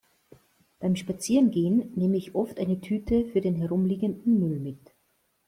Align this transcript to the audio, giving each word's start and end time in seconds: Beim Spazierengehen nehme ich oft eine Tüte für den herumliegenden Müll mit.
Beim 0.79 0.95
Spazierengehen 0.95 1.93
nehme 1.95 2.17
ich 2.17 2.33
oft 2.33 2.57
eine 2.57 2.81
Tüte 2.81 3.23
für 3.27 3.39
den 3.39 3.53
herumliegenden 3.55 4.39
Müll 4.39 4.59
mit. 4.59 4.93